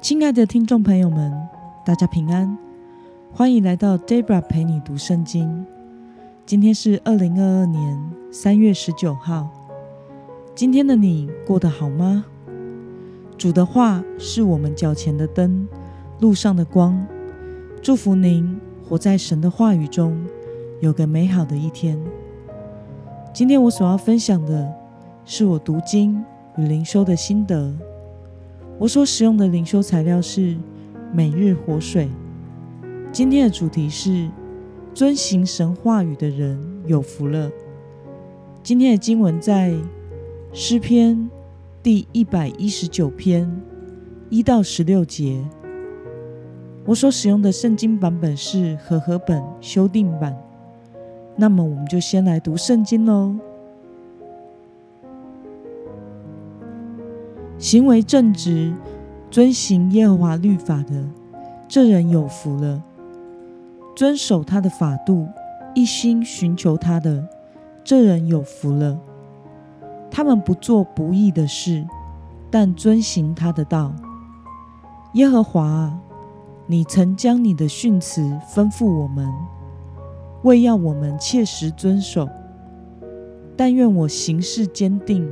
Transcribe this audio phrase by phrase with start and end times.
[0.00, 1.32] 亲爱的听众朋友们，
[1.84, 2.56] 大家平安，
[3.32, 5.66] 欢迎来到 Debra 陪你读圣经。
[6.44, 9.48] 今天是二零二二年三月十九号。
[10.54, 12.24] 今天的你过得好吗？
[13.36, 15.66] 主的话是我们脚前的灯，
[16.20, 17.06] 路上的光。
[17.82, 18.58] 祝福您
[18.88, 20.16] 活在神的话语中，
[20.80, 22.00] 有个美好的一天。
[23.34, 24.72] 今天我所要分享的
[25.24, 26.24] 是我读经
[26.56, 27.74] 与灵修的心得。
[28.78, 30.54] 我所使用的灵修材料是
[31.12, 32.08] 每日活水。
[33.10, 34.28] 今天的主题是
[34.92, 37.50] 遵行神话语的人有福了。
[38.62, 39.74] 今天的经文在
[40.52, 41.30] 诗篇
[41.82, 43.50] 第一百一十九篇
[44.28, 45.42] 一到十六节。
[46.84, 50.36] 我所使用的圣经版本是和合本修订版。
[51.34, 53.34] 那么，我们就先来读圣经喽。
[57.58, 58.74] 行为正直、
[59.30, 61.04] 遵行耶和华律法的，
[61.66, 62.82] 这人有福了；
[63.94, 65.26] 遵守他的法度、
[65.74, 67.26] 一心寻求他的，
[67.82, 68.98] 这人有福了。
[70.10, 71.86] 他们不做不义的事，
[72.50, 73.92] 但遵行他的道。
[75.14, 75.98] 耶和华啊，
[76.66, 78.20] 你曾将你的训词
[78.54, 79.26] 吩咐我们，
[80.42, 82.28] 为要我们切实遵守。
[83.56, 85.26] 但愿我行事坚定。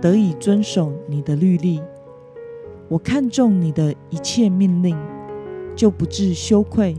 [0.00, 1.82] 得以遵守你的律例，
[2.88, 4.96] 我看重你的一切命令，
[5.76, 6.96] 就不致羞愧。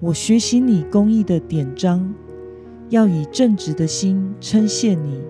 [0.00, 2.14] 我学习你公义的典章，
[2.90, 5.20] 要以正直的心称谢你。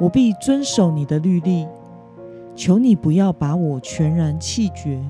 [0.00, 1.66] 我必遵守你的律例，
[2.54, 5.02] 求你不要把我全然弃绝。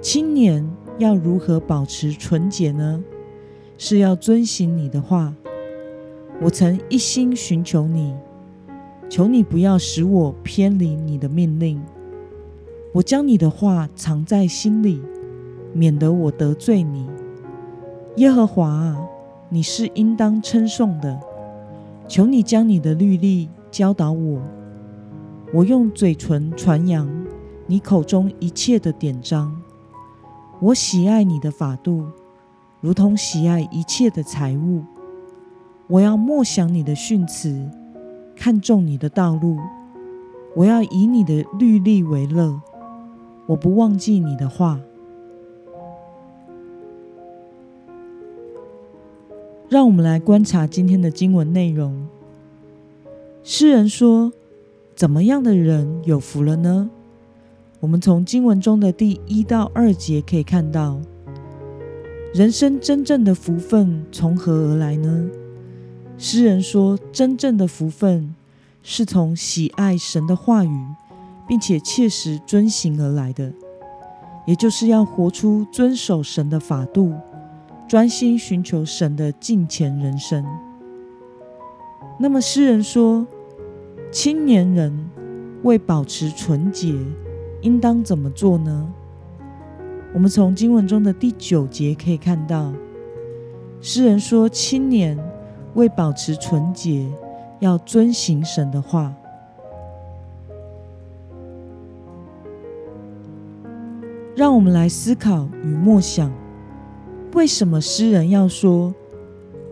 [0.00, 3.02] 青年要如何保持纯洁呢？
[3.78, 5.34] 是要遵行你的话。
[6.42, 8.14] 我曾一心寻求你。
[9.10, 11.82] 求你不要使我偏离你的命令。
[12.94, 15.02] 我将你的话藏在心里，
[15.72, 17.08] 免得我得罪你。
[18.16, 18.96] 耶和华啊，
[19.48, 21.18] 你是应当称颂的。
[22.06, 24.40] 求你将你的律例教导我，
[25.52, 27.08] 我用嘴唇传扬
[27.66, 29.60] 你口中一切的典章。
[30.60, 32.06] 我喜爱你的法度，
[32.80, 34.84] 如同喜爱一切的财物。
[35.88, 37.68] 我要默想你的训词。
[38.40, 39.58] 看重你的道路，
[40.56, 42.58] 我要以你的律例为乐，
[43.44, 44.80] 我不忘记你的话。
[49.68, 52.08] 让我们来观察今天的经文内容。
[53.42, 54.32] 诗人说
[54.96, 56.90] ：“怎么样的人有福了呢？”
[57.80, 60.98] 我们从经文中的第一到二节可以看到，
[62.32, 65.28] 人生真正的福分从何而来呢？
[66.22, 68.34] 诗人说：“真正的福分
[68.82, 70.86] 是从喜爱神的话语，
[71.48, 73.50] 并且切实遵行而来的，
[74.46, 77.14] 也就是要活出遵守神的法度，
[77.88, 80.44] 专心寻求神的敬虔人生。”
[82.20, 83.26] 那么，诗人说
[84.12, 85.08] ：“青年人
[85.62, 86.94] 为保持纯洁，
[87.62, 88.92] 应当怎么做呢？”
[90.12, 92.74] 我们从经文中的第九节可以看到，
[93.80, 95.18] 诗人说：“青年。”
[95.74, 97.06] 为保持纯洁，
[97.58, 99.14] 要遵行神的话。
[104.36, 106.32] 让我们来思考与默想：
[107.34, 108.94] 为什么诗人要说，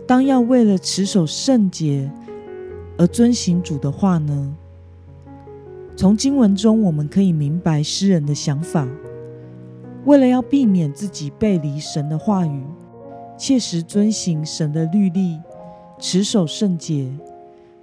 [0.05, 2.11] 当要为了持守圣洁
[2.97, 4.55] 而遵行主的话呢？
[5.95, 8.87] 从经文中我们可以明白诗人的想法。
[10.05, 12.63] 为了要避免自己背离神的话语，
[13.37, 15.39] 切实遵行神的律例。
[15.99, 17.11] 持守圣洁，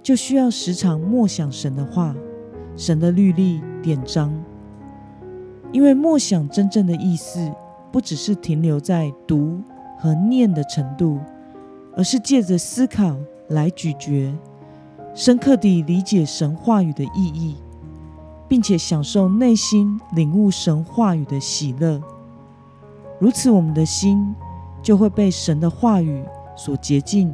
[0.01, 2.15] 就需要时常默想神的话、
[2.75, 4.33] 神的律例典章。
[5.71, 7.51] 因为默想真正的意思，
[7.91, 9.61] 不只是停留在读
[9.99, 11.19] 和念的程度，
[11.95, 13.15] 而是借着思考
[13.49, 14.33] 来咀嚼，
[15.13, 17.55] 深刻地理解神话语的意义，
[18.47, 22.01] 并且享受内心领悟神话语的喜乐。
[23.19, 24.33] 如此，我们的心
[24.81, 26.23] 就会被神的话语
[26.55, 27.31] 所洁净。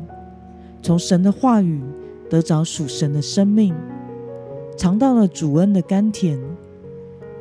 [0.84, 1.82] 从神的话语
[2.30, 3.74] 得着属神的生命，
[4.78, 6.38] 尝到了主恩的甘甜，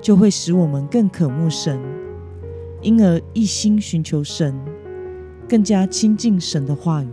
[0.01, 1.77] 就会使我们更渴慕神，
[2.83, 4.55] 因而一心寻求神，
[5.49, 7.09] 更加亲近神的话语。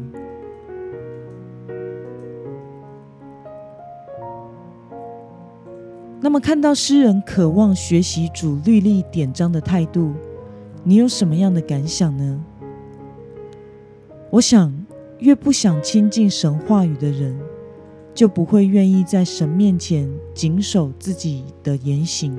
[6.21, 10.13] 那么，看到诗人渴望学习主律例典章的态度，
[10.83, 12.45] 你有什么样的感想呢？
[14.29, 14.78] 我想。
[15.19, 17.37] 越不想亲近神话语的人，
[18.13, 22.37] 就不会愿意在神面前谨守自己的言行，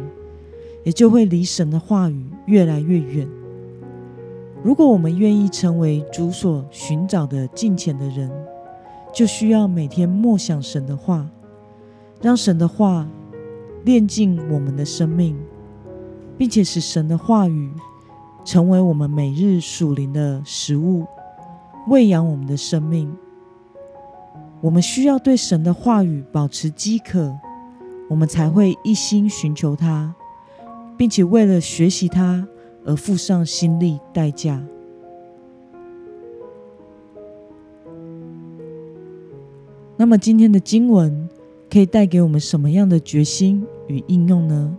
[0.83, 3.29] 也就会离神的话语越来越远。
[4.63, 8.31] 如果我们愿意成为主所寻找的近前的人，
[9.13, 11.29] 就需要每天默想神的话，
[12.23, 13.07] 让神的话
[13.85, 15.37] 炼尽我们的生命，
[16.39, 17.71] 并且使神的话语
[18.43, 21.05] 成为我们每日属灵的食物，
[21.91, 23.15] 喂养我们的生命。
[24.61, 27.37] 我们需要对神的话语保持饥渴，
[28.09, 30.15] 我们才会一心寻求他，
[30.97, 32.49] 并且为了学习他。
[32.83, 34.59] 而付上心力代价。
[39.99, 41.29] 那么，今天的经文
[41.71, 44.75] 可以带给我们什么样的决心与应用呢？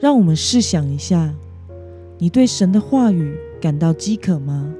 [0.00, 1.32] 让我们试想一下：
[2.18, 4.74] 你对神的话语感到饥渴吗？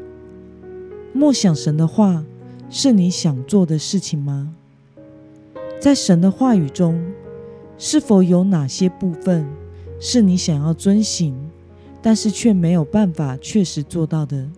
[1.13, 2.25] 默想神的话
[2.69, 4.55] 是你想做的事情吗？
[5.81, 7.01] 在神的话语中，
[7.79, 9.47] 是否有哪些部分？
[9.99, 11.35] 是你想要遵行，
[12.01, 14.49] 但是却没有办法确实做到的。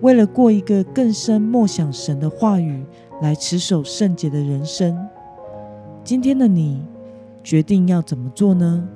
[0.00, 2.84] 为了过一个更深默想神的话语，
[3.22, 4.96] 来持守圣洁的人生，
[6.04, 6.82] 今天的你
[7.42, 8.86] 决定要怎么做呢？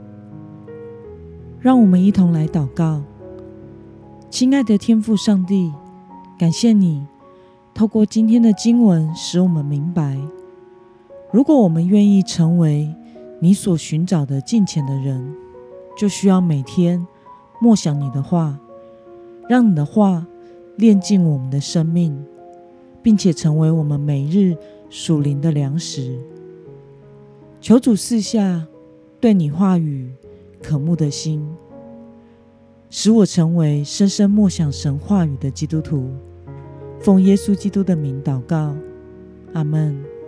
[1.59, 3.03] 让我们一同来祷告。
[4.29, 5.73] 亲爱的天父上帝，
[6.41, 7.07] 感谢你
[7.75, 10.19] 透过今天的经文，使我们明白，
[11.31, 12.89] 如果我们愿意成为。
[13.43, 15.35] 你所寻找的近前的人，
[15.97, 17.07] 就需要每天
[17.59, 18.59] 默想你的话，
[19.49, 20.27] 让你的话
[20.77, 22.23] 炼净我们的生命，
[23.03, 24.57] 并且成为我们每日
[24.91, 26.19] 属灵的粮食。
[27.61, 28.67] 求主赐下
[29.21, 30.11] 对你话语
[30.63, 31.47] 渴慕的心，
[32.91, 36.11] 使我成为深深默想神话语的基督徒。
[37.01, 38.77] 奉耶稣基督的名祷告，
[39.55, 40.20] 阿门。